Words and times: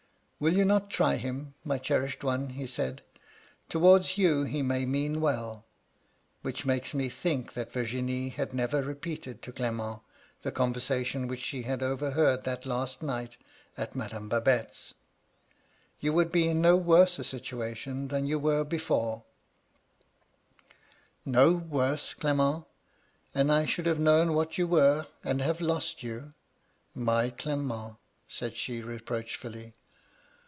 "* 0.41 0.41
Will 0.41 0.55
you 0.57 0.65
not 0.65 0.89
try 0.89 1.17
him, 1.17 1.53
my 1.63 1.77
cherished 1.77 2.23
one?' 2.23 2.49
he 2.49 2.65
said.' 2.65 3.03
Towards 3.69 4.17
you 4.17 4.41
he 4.43 4.63
may 4.63 4.87
mean 4.87 5.21
well 5.21 5.65
* 6.03 6.41
(which 6.41 6.65
makes 6.65 6.95
me 6.95 7.09
think 7.09 7.53
that 7.53 7.71
Virginie 7.71 8.29
had 8.29 8.51
never 8.51 8.81
repeated 8.81 9.43
to 9.43 9.51
Clement 9.51 9.99
the 10.41 10.51
conversation 10.51 11.27
which 11.27 11.41
she 11.41 11.61
had 11.61 11.83
overheard 11.83 12.43
that 12.43 12.65
last 12.65 13.03
night 13.03 13.37
at 13.77 13.95
Madame 13.95 14.27
Babette's); 14.29 14.95
*you 15.99 16.11
would 16.11 16.31
be 16.31 16.47
in 16.47 16.59
no 16.59 16.75
worse 16.75 17.19
a 17.19 17.23
situation 17.23 18.07
than 18.07 18.25
you 18.25 18.39
were 18.39 18.63
before 18.63 19.23
V 21.23 21.29
192 21.29 21.35
KT 21.35 21.35
LADT 21.35 21.35
LUDLOW. 21.35 21.85
'No 21.85 21.85
Vorae, 21.85 22.19
Clement 22.55 22.65
I 23.35 23.39
and 23.39 23.51
I 23.51 23.65
should 23.67 23.85
have 23.85 23.99
known 23.99 24.33
what 24.33 24.57
you 24.57 24.65
were, 24.65 25.05
and 25.23 25.39
have 25.39 25.61
lost 25.61 26.01
you. 26.01 26.33
My 26.95 27.29
Clement!' 27.29 27.97
said 28.27 28.57
she, 28.57 28.81
reproachfully. 28.81 29.73